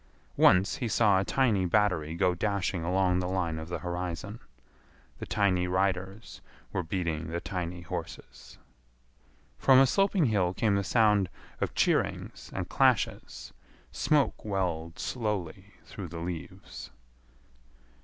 [0.35, 4.39] Once he saw a tiny battery go dashing along the line of the horizon.
[5.19, 6.41] The tiny riders
[6.73, 8.57] were beating the tiny horses.
[9.59, 11.29] From a sloping hill came the sound
[11.59, 13.53] of cheerings and clashes.
[13.91, 16.89] Smoke welled slowly through the leaves.